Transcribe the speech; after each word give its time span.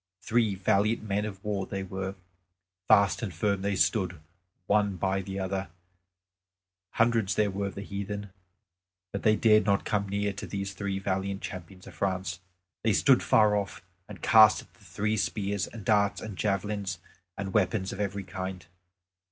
Three 0.23 0.55
valiant 0.55 1.03
men 1.03 1.25
of 1.25 1.43
war 1.45 1.67
they 1.67 1.83
were; 1.83 2.15
fast 2.87 3.21
and 3.21 3.31
firm 3.31 3.61
they 3.61 3.75
stood 3.75 4.19
one 4.65 4.95
by 4.95 5.21
the 5.21 5.37
other; 5.39 5.69
hundreds 6.93 7.35
there 7.35 7.51
were 7.51 7.67
of 7.67 7.75
the 7.75 7.83
heathen, 7.83 8.31
but 9.11 9.21
they 9.21 9.35
dared 9.35 9.63
not 9.63 9.85
come 9.85 10.09
near 10.09 10.33
to 10.33 10.47
these 10.47 10.73
three 10.73 10.97
valiant 10.97 11.43
champions 11.43 11.85
of 11.85 11.93
France. 11.93 12.39
They 12.81 12.93
stood 12.93 13.21
far 13.21 13.55
off, 13.55 13.83
and 14.09 14.23
cast 14.23 14.63
at 14.63 14.73
the 14.73 14.83
three 14.83 15.17
spears 15.17 15.67
and 15.67 15.85
darts 15.85 16.19
and 16.19 16.35
javelins 16.35 16.97
and 17.37 17.53
weapons 17.53 17.93
of 17.93 17.99
every 17.99 18.23
kind. 18.23 18.65